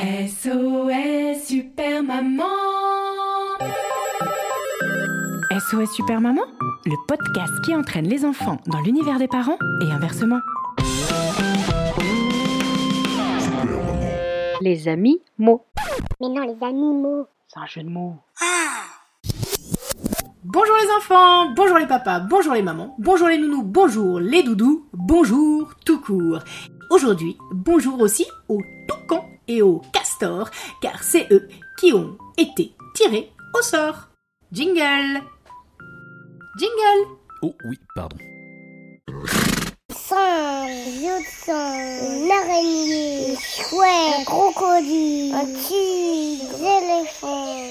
SOS 0.00 1.44
Super 1.44 2.04
Maman 2.04 2.44
SOS 5.50 5.92
Super 5.92 6.20
Maman, 6.20 6.44
le 6.86 6.94
podcast 7.08 7.52
qui 7.64 7.74
entraîne 7.74 8.06
les 8.06 8.24
enfants 8.24 8.60
dans 8.68 8.80
l'univers 8.80 9.18
des 9.18 9.26
parents 9.26 9.58
et 9.82 9.90
inversement. 9.90 10.38
Les 14.60 14.86
amis 14.86 15.20
mots. 15.36 15.64
Mais 16.20 16.28
non, 16.28 16.42
les 16.42 16.64
animaux. 16.64 17.26
C'est 17.48 17.58
un 17.58 17.66
jeu 17.66 17.82
de 17.82 17.88
mots. 17.88 18.14
Bonjour 20.44 20.76
les 20.80 20.90
enfants, 20.96 21.50
bonjour 21.56 21.76
les 21.76 21.88
papas, 21.88 22.20
bonjour 22.20 22.54
les 22.54 22.62
mamans, 22.62 22.94
bonjour 23.00 23.26
les 23.26 23.38
nounous, 23.38 23.64
bonjour 23.64 24.20
les 24.20 24.44
doudous, 24.44 24.86
bonjour 24.92 25.74
tout 25.84 26.00
court. 26.00 26.38
Aujourd'hui, 26.90 27.36
bonjour 27.52 28.00
aussi 28.00 28.24
aux 28.48 28.62
toucans 28.86 28.97
et 29.48 29.62
aux 29.62 29.82
castors, 29.92 30.50
car 30.80 31.02
c'est 31.02 31.26
eux 31.32 31.48
qui 31.78 31.92
ont 31.92 32.16
été 32.36 32.72
tirés 32.94 33.30
au 33.58 33.62
sort. 33.62 34.08
Jingle 34.52 35.22
Jingle 36.58 37.08
Oh 37.42 37.54
oui, 37.64 37.76
pardon. 37.94 38.16
Singe, 39.90 41.48
une 41.48 42.30
araignée, 42.30 43.36
chouette, 43.36 44.18
un 44.18 44.24
crocodile, 44.24 45.34
un 45.34 45.44
tigre, 45.44 46.58
des 46.58 46.64
éléphants. 46.64 47.70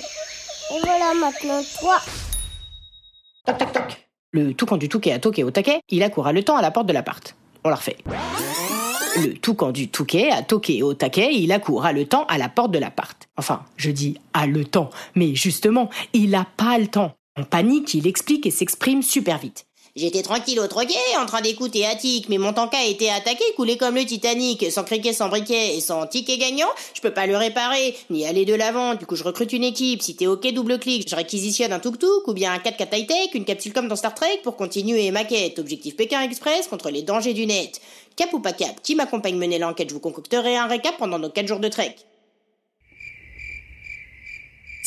Et 0.72 0.80
voilà 0.83 1.14
maintenant 1.14 1.61
toi. 1.80 1.98
Toc 3.45 3.58
toc 3.58 3.72
toc. 3.73 4.08
Le 4.31 4.53
toucan 4.53 4.78
du 4.78 4.89
touquet 4.89 5.14
a 5.14 5.20
toqué 5.20 5.44
au 5.44 5.52
taquet, 5.52 5.81
il 5.89 6.03
accoura 6.03 6.31
le 6.31 6.44
temps 6.44 6.58
à 6.58 6.61
la 6.61 6.72
porte 6.72 6.88
de 6.88 6.94
l'appart. 6.94 7.36
On 7.64 7.70
la 7.70 7.75
refait. 7.75 7.98
Le 9.18 9.34
toucan 9.34 9.72
du 9.72 9.88
touquet 9.88 10.30
a 10.30 10.44
toqué 10.44 10.84
au 10.84 10.94
taquet, 10.94 11.34
il 11.34 11.52
accoura 11.52 11.92
le 11.92 12.06
temps 12.06 12.26
à 12.28 12.38
la 12.38 12.50
porte 12.50 12.72
de 12.72 12.78
l'appart. 12.78 13.28
Enfin, 13.36 13.64
je 13.76 13.90
dis 13.90 14.20
à 14.34 14.46
le 14.46 14.64
temps, 14.64 14.92
mais 15.16 15.34
justement, 15.34 15.90
il 16.14 16.36
a 16.36 16.46
pas 16.56 16.78
le 16.78 16.88
temps. 16.88 17.14
En 17.40 17.44
panique, 17.44 17.94
il 17.94 18.08
explique 18.08 18.45
et 18.45 18.52
s'exprime 18.52 19.02
super 19.02 19.38
vite. 19.38 19.67
J'étais 19.98 20.22
tranquille 20.22 20.59
au 20.59 20.67
troquet, 20.67 20.94
en 21.20 21.26
train 21.26 21.42
d'écouter 21.42 21.84
Attic, 21.84 22.30
mais 22.30 22.38
mon 22.38 22.53
tanka 22.53 22.78
a 22.78 22.86
été 22.86 23.09
attaqué, 23.09 23.44
coulé 23.56 23.78
comme 23.78 23.95
le 23.95 24.06
Titanic, 24.06 24.72
sans 24.72 24.84
criquet, 24.84 25.12
sans 25.12 25.28
briquet 25.28 25.76
et 25.76 25.81
sans 25.81 26.06
ticket 26.06 26.38
gagnant. 26.38 26.67
Je 26.94 27.02
peux 27.02 27.09
pas 27.09 27.26
le 27.26 27.36
réparer, 27.36 27.98
ni 28.12 28.23
aller 28.23 28.45
de 28.45 28.54
l'avant. 28.54 28.94
Du 28.94 29.08
coup, 29.08 29.16
je 29.16 29.23
recrute 29.23 29.54
une 29.54 29.64
équipe. 29.64 30.04
Si 30.04 30.16
t'es 30.16 30.28
ok, 30.28 30.54
double 30.54 30.78
clic. 30.78 31.09
Je 31.09 31.16
réquisitionne 31.16 31.73
un 31.73 31.80
tuk-tuk 31.80 32.28
ou 32.28 32.34
bien 32.34 32.54
un 32.54 32.59
4x 32.59 32.95
high-tech, 32.95 33.30
une 33.34 33.44
capsule 33.44 33.73
comme 33.73 33.88
dans 33.88 33.95
Star 33.95 34.14
Trek 34.14 34.42
pour 34.44 34.56
continuer 34.56 35.09
ma 35.09 35.23
quête. 35.23 35.58
Objectif 35.58 35.95
Pékin 35.95 36.22
Express 36.22 36.67
contre 36.67 36.92
les 36.92 37.02
dangers 37.02 37.34
du 37.34 37.48
net. 37.48 37.82
Cap 38.16 38.32
ou 38.34 38.39
pas 38.39 38.54
cap, 38.54 38.80
qui 38.84 38.94
m'accompagne 38.94 39.36
mener 39.36 39.58
l'enquête 39.58 39.89
Je 39.89 39.95
vous 39.95 40.00
concocterai 40.00 40.58
un 40.58 40.67
récap 40.67 40.95
pendant 41.00 41.17
nos 41.17 41.32
4 41.32 41.48
jours 41.48 41.59
de 41.59 41.70
trek. 41.70 41.95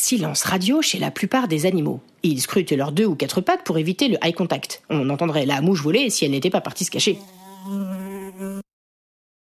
Silence 0.00 0.44
radio 0.44 0.80
chez 0.80 0.98
la 0.98 1.10
plupart 1.10 1.46
des 1.46 1.66
animaux. 1.66 2.00
Ils 2.22 2.40
scrutent 2.40 2.72
leurs 2.72 2.90
deux 2.90 3.04
ou 3.04 3.14
quatre 3.14 3.42
pattes 3.42 3.64
pour 3.64 3.76
éviter 3.76 4.08
le 4.08 4.16
eye 4.24 4.32
contact. 4.32 4.82
On 4.88 5.10
entendrait 5.10 5.44
la 5.44 5.60
mouche 5.60 5.82
voler 5.82 6.08
si 6.08 6.24
elle 6.24 6.30
n'était 6.30 6.48
pas 6.48 6.62
partie 6.62 6.86
se 6.86 6.90
cacher. 6.90 7.18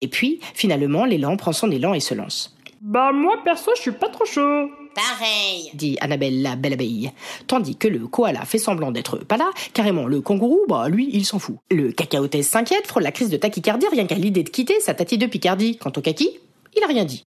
Et 0.01 0.07
puis, 0.09 0.41
finalement, 0.53 1.05
l'élan 1.05 1.37
prend 1.37 1.53
son 1.53 1.71
élan 1.71 1.93
et 1.93 2.01
se 2.01 2.13
lance. 2.13 2.57
Bah 2.81 3.13
moi 3.13 3.37
perso 3.45 3.71
je 3.77 3.81
suis 3.83 3.91
pas 3.93 4.09
trop 4.09 4.25
chaud. 4.25 4.69
Pareil. 4.93 5.71
dit 5.75 5.97
Annabelle 6.01 6.41
la 6.41 6.57
belle 6.57 6.73
abeille. 6.73 7.11
Tandis 7.47 7.77
que 7.77 7.87
le 7.87 8.05
koala 8.05 8.43
fait 8.43 8.57
semblant 8.57 8.91
d'être 8.91 9.19
pas 9.19 9.37
là, 9.37 9.49
carrément 9.73 10.07
le 10.07 10.19
kangourou, 10.19 10.65
bah 10.67 10.89
lui, 10.89 11.09
il 11.13 11.25
s'en 11.25 11.39
fout. 11.39 11.55
Le 11.71 11.93
cacaotès 11.93 12.43
s'inquiète, 12.43 12.85
frôle 12.85 13.03
la 13.03 13.13
crise 13.13 13.29
de 13.29 13.37
tachycardie 13.37 13.87
rien 13.89 14.05
qu'à 14.05 14.15
l'idée 14.15 14.43
de 14.43 14.49
quitter 14.49 14.81
sa 14.81 14.93
tati 14.93 15.17
de 15.17 15.25
Picardie. 15.25 15.77
Quant 15.77 15.93
au 15.95 16.01
kaki, 16.01 16.37
il 16.75 16.83
a 16.83 16.87
rien 16.87 17.05
dit. 17.05 17.23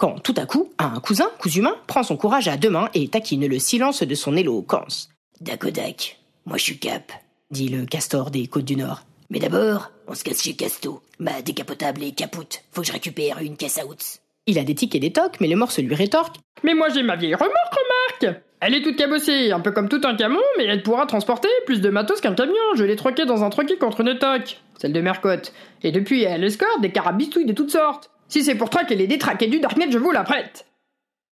Quand 0.00 0.18
tout 0.18 0.34
à 0.38 0.46
coup, 0.46 0.72
un 0.78 0.98
cousin, 0.98 1.30
cousin 1.38 1.60
humain, 1.60 1.76
prend 1.86 2.02
son 2.02 2.16
courage 2.16 2.48
à 2.48 2.56
deux 2.56 2.70
mains 2.70 2.88
et 2.94 3.08
taquine 3.08 3.46
le 3.46 3.58
silence 3.58 4.02
de 4.02 4.14
son 4.14 4.34
éloquence. 4.34 5.10
Dakodak, 5.42 6.18
moi 6.46 6.56
je 6.56 6.62
suis 6.62 6.78
Cap, 6.78 7.12
dit 7.50 7.68
le 7.68 7.84
castor 7.84 8.30
des 8.30 8.46
côtes 8.46 8.64
du 8.64 8.76
Nord. 8.76 9.02
Mais 9.28 9.40
d'abord, 9.40 9.90
on 10.08 10.14
se 10.14 10.24
casse 10.24 10.42
chez 10.42 10.54
Casto. 10.54 11.02
Ma 11.18 11.42
décapotable 11.42 12.02
est 12.02 12.12
capoute. 12.12 12.62
Faut 12.72 12.80
que 12.80 12.86
je 12.86 12.94
récupère 12.94 13.40
une 13.42 13.58
caisse 13.58 13.76
à 13.76 13.84
outs. 13.84 14.20
Il 14.46 14.58
a 14.58 14.64
des 14.64 14.74
tics 14.74 14.94
et 14.94 15.00
des 15.00 15.12
tocs, 15.12 15.38
mais 15.38 15.48
le 15.48 15.56
morse 15.56 15.78
lui 15.78 15.94
rétorque. 15.94 16.36
Mais 16.62 16.72
moi 16.72 16.88
j'ai 16.88 17.02
ma 17.02 17.16
vieille 17.16 17.34
remorque 17.34 17.76
remarque. 18.22 18.40
Elle 18.60 18.76
est 18.76 18.82
toute 18.82 18.96
cabossée, 18.96 19.52
un 19.52 19.60
peu 19.60 19.70
comme 19.70 19.90
tout 19.90 20.00
un 20.04 20.16
camion, 20.16 20.40
mais 20.56 20.64
elle 20.64 20.82
pourra 20.82 21.04
transporter 21.04 21.50
plus 21.66 21.82
de 21.82 21.90
matos 21.90 22.22
qu'un 22.22 22.34
camion. 22.34 22.54
Je 22.74 22.84
l'ai 22.84 22.96
troquée 22.96 23.26
dans 23.26 23.44
un 23.44 23.50
troquet 23.50 23.76
contre 23.76 24.00
une 24.00 24.18
toque, 24.18 24.62
celle 24.78 24.94
de 24.94 25.00
Mercotte. 25.02 25.52
Et 25.82 25.92
depuis 25.92 26.22
elle 26.22 26.42
escorte 26.42 26.80
des 26.80 26.90
carabistouilles 26.90 27.44
de 27.44 27.52
toutes 27.52 27.70
sortes. 27.70 28.09
Si 28.30 28.44
c'est 28.44 28.54
pour 28.54 28.70
traquer 28.70 28.94
les 28.94 29.08
détraqués 29.08 29.48
du 29.48 29.58
Darknet, 29.58 29.90
je 29.90 29.98
vous 29.98 30.12
la 30.12 30.22
prête. 30.22 30.64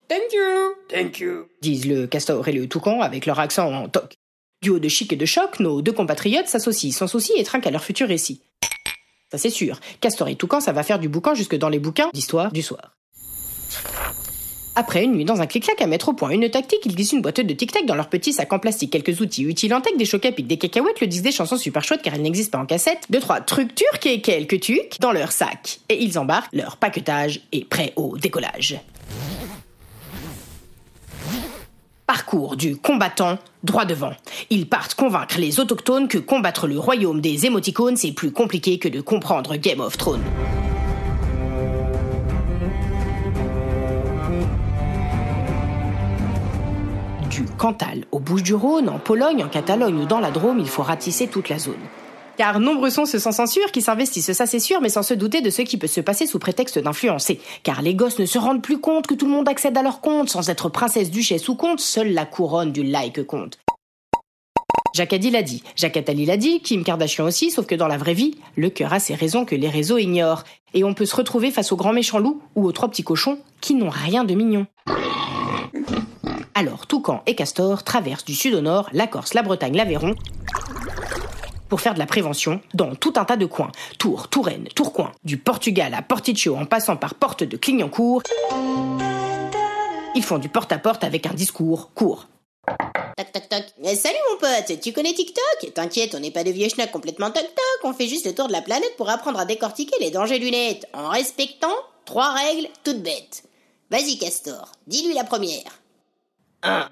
Thank 0.08 0.32
you. 0.32 0.74
Thank 0.88 1.20
you. 1.20 1.46
disent 1.62 1.86
le 1.86 2.08
castor 2.08 2.48
et 2.48 2.52
le 2.52 2.68
toucan 2.68 3.02
avec 3.02 3.24
leur 3.24 3.38
accent 3.38 3.72
en 3.72 3.88
toc. 3.88 4.16
Du 4.62 4.70
haut 4.70 4.80
de 4.80 4.88
chic 4.88 5.12
et 5.12 5.16
de 5.16 5.24
choc, 5.24 5.60
nos 5.60 5.80
deux 5.80 5.92
compatriotes 5.92 6.48
s'associent 6.48 6.90
sans 6.90 7.06
souci 7.06 7.32
et 7.36 7.44
trinquent 7.44 7.68
à 7.68 7.70
leur 7.70 7.84
futur 7.84 8.08
récit. 8.08 8.42
Ça 9.30 9.38
c'est 9.38 9.50
sûr, 9.50 9.78
castor 10.00 10.26
et 10.26 10.34
toucan, 10.34 10.60
ça 10.60 10.72
va 10.72 10.82
faire 10.82 10.98
du 10.98 11.08
boucan 11.08 11.36
jusque 11.36 11.54
dans 11.54 11.68
les 11.68 11.78
bouquins 11.78 12.10
d'histoire 12.12 12.50
du 12.50 12.62
soir. 12.62 12.97
Après 14.78 15.02
une 15.02 15.10
nuit 15.10 15.24
dans 15.24 15.40
un 15.40 15.46
clic-clac 15.46 15.82
à 15.82 15.88
mettre 15.88 16.10
au 16.10 16.12
point 16.12 16.30
une 16.30 16.48
tactique, 16.48 16.78
ils 16.84 16.94
glissent 16.94 17.10
une 17.10 17.20
boîte 17.20 17.40
de 17.40 17.52
tic-tac 17.52 17.84
dans 17.84 17.96
leur 17.96 18.08
petit 18.08 18.32
sac 18.32 18.52
en 18.52 18.60
plastique, 18.60 18.92
quelques 18.92 19.20
outils 19.20 19.42
utiles 19.42 19.74
en 19.74 19.80
tech, 19.80 19.96
des 19.96 20.04
chocs 20.04 20.22
des 20.22 20.56
cacahuètes, 20.56 21.00
le 21.00 21.08
disque 21.08 21.24
des 21.24 21.32
chansons 21.32 21.56
super 21.56 21.82
chouettes 21.82 22.00
car 22.00 22.14
elles 22.14 22.22
n'existent 22.22 22.58
pas 22.58 22.62
en 22.62 22.66
cassette, 22.66 23.00
deux 23.10 23.18
trois 23.18 23.40
trucs 23.40 23.74
turcs 23.74 24.06
et 24.06 24.20
quelques 24.20 24.60
tucs 24.60 25.00
dans 25.00 25.10
leur 25.10 25.32
sac. 25.32 25.80
Et 25.88 26.00
ils 26.00 26.16
embarquent, 26.16 26.52
leur 26.52 26.76
paquetage 26.76 27.40
est 27.50 27.68
prêt 27.68 27.92
au 27.96 28.16
décollage. 28.16 28.78
Parcours 32.06 32.54
du 32.54 32.76
combattant 32.76 33.38
droit 33.64 33.84
devant. 33.84 34.12
Ils 34.48 34.68
partent 34.68 34.94
convaincre 34.94 35.40
les 35.40 35.58
autochtones 35.58 36.06
que 36.06 36.18
combattre 36.18 36.68
le 36.68 36.78
royaume 36.78 37.20
des 37.20 37.46
émoticônes 37.46 37.96
c'est 37.96 38.12
plus 38.12 38.30
compliqué 38.30 38.78
que 38.78 38.88
de 38.88 39.00
comprendre 39.00 39.56
Game 39.56 39.80
of 39.80 39.96
Thrones. 39.96 40.22
Cantal 47.58 48.04
aux 48.12 48.20
Bouches-du-Rhône, 48.20 48.88
en 48.88 49.00
Pologne, 49.00 49.42
en 49.42 49.48
Catalogne 49.48 50.02
ou 50.02 50.06
dans 50.06 50.20
la 50.20 50.30
Drôme, 50.30 50.60
il 50.60 50.68
faut 50.68 50.84
ratisser 50.84 51.26
toute 51.26 51.48
la 51.48 51.58
zone. 51.58 51.74
Car 52.36 52.60
nombreux 52.60 52.88
sont 52.88 53.04
ceux 53.04 53.18
sans 53.18 53.32
censure 53.32 53.72
qui 53.72 53.82
s'investissent, 53.82 54.32
ça 54.32 54.46
c'est 54.46 54.60
sûr, 54.60 54.80
mais 54.80 54.88
sans 54.88 55.02
se 55.02 55.12
douter 55.12 55.40
de 55.40 55.50
ce 55.50 55.62
qui 55.62 55.76
peut 55.76 55.88
se 55.88 56.00
passer 56.00 56.28
sous 56.28 56.38
prétexte 56.38 56.78
d'influencer. 56.78 57.40
Car 57.64 57.82
les 57.82 57.96
gosses 57.96 58.20
ne 58.20 58.26
se 58.26 58.38
rendent 58.38 58.62
plus 58.62 58.78
compte 58.78 59.08
que 59.08 59.14
tout 59.14 59.26
le 59.26 59.32
monde 59.32 59.48
accède 59.48 59.76
à 59.76 59.82
leur 59.82 60.00
compte, 60.00 60.28
sans 60.28 60.48
être 60.48 60.68
princesse, 60.68 61.10
duchesse 61.10 61.48
ou 61.48 61.56
comte, 61.56 61.80
seule 61.80 62.12
la 62.12 62.26
couronne 62.26 62.70
du 62.70 62.84
like 62.84 63.24
compte. 63.26 63.58
Jacques 64.94 65.12
Addy 65.12 65.30
l'a 65.30 65.42
dit, 65.42 65.64
Jacques 65.74 65.96
Attali 65.96 66.26
l'a 66.26 66.36
dit, 66.36 66.60
Kim 66.60 66.84
Kardashian 66.84 67.24
aussi, 67.24 67.50
sauf 67.50 67.66
que 67.66 67.74
dans 67.74 67.88
la 67.88 67.98
vraie 67.98 68.14
vie, 68.14 68.36
le 68.56 68.70
cœur 68.70 68.92
a 68.92 69.00
ses 69.00 69.16
raisons 69.16 69.44
que 69.44 69.56
les 69.56 69.68
réseaux 69.68 69.98
ignorent. 69.98 70.44
Et 70.74 70.84
on 70.84 70.94
peut 70.94 71.06
se 71.06 71.16
retrouver 71.16 71.50
face 71.50 71.72
aux 71.72 71.76
grands 71.76 71.92
méchants 71.92 72.20
loups 72.20 72.40
ou 72.54 72.64
aux 72.64 72.72
trois 72.72 72.88
petits 72.88 73.04
cochons 73.04 73.38
qui 73.60 73.74
n'ont 73.74 73.90
rien 73.90 74.22
de 74.22 74.34
mignon. 74.34 74.66
Alors, 76.58 76.88
Toucan 76.88 77.22
et 77.26 77.36
Castor 77.36 77.84
traversent 77.84 78.24
du 78.24 78.34
sud 78.34 78.52
au 78.52 78.60
nord 78.60 78.90
la 78.92 79.06
Corse, 79.06 79.32
la 79.32 79.44
Bretagne, 79.44 79.76
l'Aveyron 79.76 80.16
pour 81.68 81.80
faire 81.80 81.94
de 81.94 82.00
la 82.00 82.06
prévention 82.06 82.60
dans 82.74 82.96
tout 82.96 83.12
un 83.14 83.24
tas 83.24 83.36
de 83.36 83.46
coins. 83.46 83.70
Tours, 84.00 84.26
Touraine, 84.26 84.66
Tourcoing, 84.74 85.12
du 85.22 85.38
Portugal 85.38 85.94
à 85.94 86.02
Porticcio 86.02 86.56
en 86.56 86.66
passant 86.66 86.96
par 86.96 87.14
Porte 87.14 87.44
de 87.44 87.56
Clignancourt. 87.56 88.24
Ils 90.16 90.24
font 90.24 90.38
du 90.38 90.48
porte-à-porte 90.48 91.04
avec 91.04 91.26
un 91.26 91.34
discours 91.34 91.94
court. 91.94 92.26
Toc 93.16 93.30
toc 93.32 93.48
toc. 93.48 93.64
Eh, 93.84 93.94
salut 93.94 94.16
mon 94.32 94.38
pote, 94.40 94.80
tu 94.80 94.92
connais 94.92 95.14
TikTok? 95.14 95.74
T'inquiète, 95.74 96.16
on 96.16 96.20
n'est 96.20 96.32
pas 96.32 96.42
de 96.42 96.50
vieux 96.50 96.68
schnock 96.68 96.90
complètement 96.90 97.30
toc 97.30 97.44
toc, 97.44 97.84
on 97.84 97.92
fait 97.92 98.08
juste 98.08 98.26
le 98.26 98.34
tour 98.34 98.48
de 98.48 98.52
la 98.52 98.62
planète 98.62 98.96
pour 98.96 99.08
apprendre 99.10 99.38
à 99.38 99.44
décortiquer 99.44 99.94
les 100.00 100.10
dangers 100.10 100.40
du 100.40 100.50
net, 100.50 100.86
en 100.92 101.08
respectant 101.10 101.76
trois 102.04 102.32
règles 102.32 102.66
toutes 102.82 103.04
bêtes. 103.04 103.44
Vas-y 103.92 104.18
Castor, 104.18 104.72
dis-lui 104.88 105.14
la 105.14 105.22
première. 105.22 105.78
1. 106.62 106.88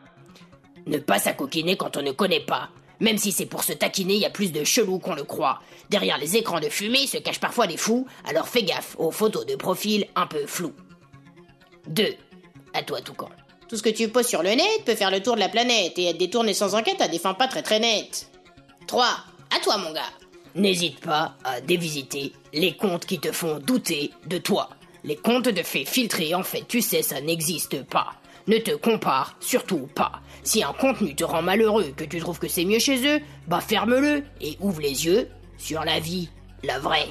Ne 0.86 0.98
pas 0.98 1.18
s'acoquiner 1.18 1.76
quand 1.76 1.96
on 1.96 2.02
ne 2.02 2.12
connaît 2.12 2.44
pas. 2.44 2.70
Même 3.00 3.18
si 3.18 3.32
c'est 3.32 3.46
pour 3.46 3.64
se 3.64 3.72
taquiner, 3.72 4.14
il 4.14 4.20
y 4.20 4.26
a 4.26 4.30
plus 4.30 4.52
de 4.52 4.64
chelous 4.64 4.98
qu'on 4.98 5.14
le 5.14 5.24
croit. 5.24 5.60
Derrière 5.90 6.18
les 6.18 6.36
écrans 6.36 6.60
de 6.60 6.68
fumée 6.68 7.06
se 7.06 7.18
cachent 7.18 7.40
parfois 7.40 7.66
des 7.66 7.76
fous, 7.76 8.06
alors 8.24 8.48
fais 8.48 8.62
gaffe 8.62 8.96
aux 8.98 9.10
photos 9.10 9.44
de 9.44 9.56
profil 9.56 10.06
un 10.14 10.26
peu 10.26 10.46
floues. 10.46 10.74
2. 11.88 12.14
À 12.72 12.82
toi, 12.82 13.00
Toucan. 13.00 13.28
Tout 13.68 13.76
ce 13.76 13.82
que 13.82 13.90
tu 13.90 14.08
poses 14.08 14.28
sur 14.28 14.42
le 14.42 14.50
net 14.50 14.84
peut 14.84 14.94
faire 14.94 15.10
le 15.10 15.22
tour 15.22 15.34
de 15.34 15.40
la 15.40 15.48
planète 15.48 15.98
et 15.98 16.06
être 16.06 16.18
détourné 16.18 16.54
sans 16.54 16.74
enquête 16.74 17.00
à 17.00 17.08
des 17.08 17.18
fins 17.18 17.34
pas 17.34 17.48
très 17.48 17.62
très 17.62 17.80
nettes. 17.80 18.30
3. 18.86 19.04
À 19.54 19.60
toi, 19.60 19.76
mon 19.76 19.92
gars. 19.92 20.02
N'hésite 20.54 21.00
pas 21.00 21.36
à 21.44 21.60
dévisiter 21.60 22.32
les 22.54 22.76
comptes 22.76 23.04
qui 23.04 23.18
te 23.18 23.32
font 23.32 23.58
douter 23.58 24.12
de 24.26 24.38
toi. 24.38 24.70
Les 25.04 25.16
comptes 25.16 25.48
de 25.48 25.62
faits 25.62 25.88
filtrés, 25.88 26.34
en 26.34 26.42
fait, 26.42 26.64
tu 26.66 26.80
sais, 26.80 27.02
ça 27.02 27.20
n'existe 27.20 27.82
pas. 27.84 28.14
Ne 28.46 28.58
te 28.58 28.70
compare 28.70 29.34
surtout 29.40 29.88
pas. 29.94 30.12
Si 30.44 30.62
un 30.62 30.72
contenu 30.72 31.16
te 31.16 31.24
rend 31.24 31.42
malheureux, 31.42 31.92
que 31.96 32.04
tu 32.04 32.20
trouves 32.20 32.38
que 32.38 32.48
c'est 32.48 32.64
mieux 32.64 32.78
chez 32.78 33.04
eux, 33.06 33.20
bah 33.48 33.60
ferme-le 33.60 34.22
et 34.40 34.56
ouvre 34.60 34.80
les 34.80 35.06
yeux 35.06 35.28
sur 35.58 35.84
la 35.84 35.98
vie, 35.98 36.28
la 36.62 36.78
vraie. 36.78 37.08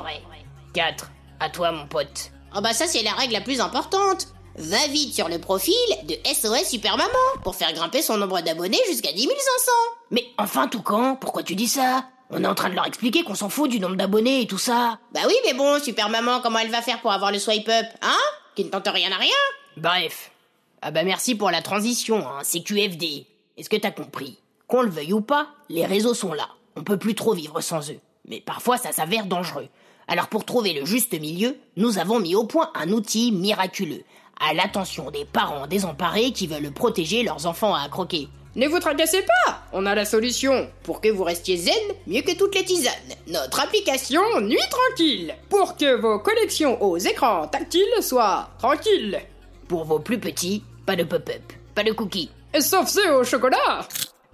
4. 0.74 1.12
À 1.40 1.50
toi, 1.50 1.72
mon 1.72 1.88
pote. 1.88 2.32
Oh 2.56 2.62
bah 2.62 2.74
ça 2.74 2.88
c'est 2.88 3.04
la 3.04 3.12
règle 3.12 3.34
la 3.34 3.42
plus 3.42 3.60
importante. 3.60 4.28
Va 4.58 4.88
vite 4.88 5.14
sur 5.14 5.28
le 5.28 5.38
profil 5.38 5.74
de 6.04 6.16
SOS 6.26 6.70
Super 6.70 6.96
Maman 6.96 7.12
pour 7.44 7.56
faire 7.56 7.74
grimper 7.74 8.02
son 8.02 8.18
nombre 8.18 8.40
d'abonnés 8.40 8.80
jusqu'à 8.88 9.12
10 9.12 9.24
500. 9.24 9.72
Mais 10.12 10.26
enfin, 10.38 10.70
Toucan, 10.70 11.18
pourquoi 11.18 11.44
tu 11.44 11.56
dis 11.56 11.68
ça? 11.68 12.06
On 12.30 12.42
est 12.42 12.48
en 12.48 12.56
train 12.56 12.70
de 12.70 12.76
leur 12.76 12.88
expliquer 12.88 13.24
qu'on 13.24 13.36
s'en 13.36 13.50
fout 13.50 13.70
du 13.70 13.82
nombre 13.82 13.98
d'abonnés 13.98 14.42
et 14.42 14.48
tout 14.48 14.58
ça. 14.58 15.00
Bah 15.14 15.22
oui, 15.28 15.36
mais 15.46 15.54
bon, 15.54 15.84
Super 15.84 16.08
Maman, 16.10 16.40
comment 16.40 16.60
elle 16.60 16.72
va 16.72 16.82
faire 16.82 17.02
pour 17.02 17.12
avoir 17.12 17.34
le 17.34 17.40
swipe 17.40 17.68
up, 17.68 17.86
hein? 18.02 18.18
Qui 18.56 18.64
ne 18.64 18.70
tente 18.70 18.88
rien 18.88 19.12
à 19.12 19.18
rien? 19.18 19.36
Bref. 19.76 20.32
Ah 20.82 20.92
bah 20.92 21.04
merci 21.04 21.36
pour 21.36 21.52
la 21.52 21.62
transition, 21.62 22.28
hein, 22.28 22.40
c'est 22.44 22.62
QFD. 22.62 23.26
Est-ce 23.58 23.70
que 23.70 23.78
t'as 23.78 23.92
compris? 23.92 24.38
Qu'on 24.68 24.82
le 24.82 24.90
veuille 24.90 25.14
ou 25.14 25.22
pas, 25.22 25.48
les 25.70 25.86
réseaux 25.86 26.14
sont 26.14 26.34
là. 26.34 26.50
On 26.76 26.84
peut 26.84 26.98
plus 26.98 27.16
trop 27.16 27.34
vivre 27.34 27.62
sans 27.62 27.92
eux. 27.92 28.00
Mais 28.28 28.42
parfois 28.42 28.78
ça 28.78 28.92
s'avère 28.92 29.26
dangereux. 29.26 29.68
Alors 30.08 30.28
pour 30.28 30.46
trouver 30.46 30.74
le 30.74 30.86
juste 30.86 31.20
milieu, 31.20 31.58
nous 31.78 31.98
avons 31.98 32.20
mis 32.20 32.36
au 32.36 32.44
point 32.46 32.72
un 32.76 32.90
outil 32.90 33.32
miraculeux, 33.32 34.04
à 34.40 34.54
l'attention 34.54 35.12
des 35.12 35.26
parents 35.26 35.68
désemparés 35.68 36.32
qui 36.32 36.48
veulent 36.48 36.72
protéger 36.72 37.24
leurs 37.24 37.46
enfants 37.46 37.74
à 37.74 37.88
croquer. 37.90 38.28
Ne 38.56 38.68
vous 38.68 38.80
tracassez 38.80 39.22
pas 39.22 39.64
On 39.74 39.86
a 39.86 39.96
la 39.96 40.06
solution 40.06 40.70
pour 40.84 41.02
que 41.02 41.10
vous 41.10 41.26
restiez 41.26 41.58
zen 41.58 41.74
mieux 42.08 42.22
que 42.22 42.38
toutes 42.38 42.56
les 42.56 42.64
tisanes. 42.64 42.94
Notre 43.28 43.60
application 43.60 44.22
Nuit 44.42 44.58
Tranquille 44.70 45.36
pour 45.50 45.76
que 45.76 45.96
vos 45.96 46.20
connexions 46.20 46.82
aux 46.82 46.98
écrans 46.98 47.48
tactiles 47.48 47.84
soient 48.02 48.50
tranquilles. 48.58 49.22
Pour 49.68 49.86
vos 49.86 50.00
plus 50.00 50.20
petits, 50.20 50.64
pas 50.86 50.96
de 50.96 51.04
pop-up, 51.04 51.42
pas 51.74 51.84
de 51.84 51.92
cookies, 51.92 52.30
Sauf 52.60 52.88
ceux 52.88 53.16
au 53.16 53.24
chocolat 53.24 53.88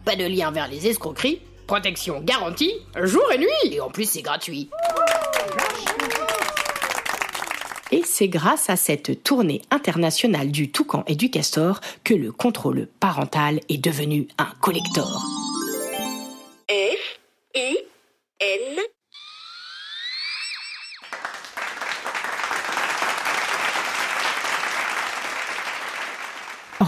pas 0.03 0.15
de 0.15 0.25
lien 0.25 0.51
vers 0.51 0.67
les 0.67 0.87
escroqueries, 0.87 1.41
Protection 1.67 2.19
garantie, 2.21 2.73
jour 3.03 3.23
et 3.31 3.37
nuit 3.37 3.47
et 3.71 3.79
en 3.79 3.89
plus 3.89 4.09
c'est 4.09 4.21
gratuit. 4.21 4.69
Et 7.91 8.01
c'est 8.03 8.27
grâce 8.27 8.69
à 8.69 8.75
cette 8.75 9.23
tournée 9.23 9.61
internationale 9.69 10.51
du 10.51 10.71
toucan 10.71 11.03
et 11.07 11.15
du 11.15 11.29
castor 11.29 11.79
que 12.03 12.13
le 12.13 12.31
contrôle 12.31 12.87
parental 12.99 13.59
est 13.69 13.77
devenu 13.77 14.27
un 14.37 14.49
collector. 14.59 15.23
F 16.69 17.19
I 17.55 17.77
N 18.39 18.79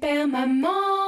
Super 0.00 0.28
Maman 0.28 1.07